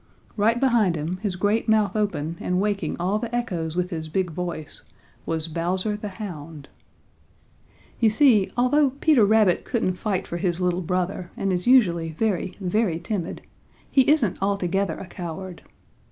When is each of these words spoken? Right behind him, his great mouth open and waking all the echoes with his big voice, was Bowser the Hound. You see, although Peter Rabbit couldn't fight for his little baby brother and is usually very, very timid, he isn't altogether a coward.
Right 0.35 0.59
behind 0.59 0.95
him, 0.97 1.17
his 1.17 1.35
great 1.35 1.69
mouth 1.69 1.95
open 1.95 2.35
and 2.39 2.59
waking 2.59 2.97
all 2.99 3.19
the 3.19 3.35
echoes 3.35 3.75
with 3.75 3.91
his 3.91 4.09
big 4.09 4.31
voice, 4.31 4.81
was 5.27 5.47
Bowser 5.47 5.95
the 5.95 6.07
Hound. 6.19 6.69
You 7.99 8.09
see, 8.09 8.49
although 8.57 8.89
Peter 8.89 9.23
Rabbit 9.23 9.63
couldn't 9.63 9.97
fight 9.99 10.25
for 10.25 10.37
his 10.37 10.59
little 10.59 10.81
baby 10.81 10.87
brother 10.87 11.31
and 11.37 11.53
is 11.53 11.67
usually 11.67 12.09
very, 12.09 12.55
very 12.59 12.97
timid, 12.97 13.43
he 13.91 14.09
isn't 14.09 14.41
altogether 14.41 14.97
a 14.97 15.05
coward. 15.05 15.61